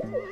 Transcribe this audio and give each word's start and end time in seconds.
Woo! 0.00 0.31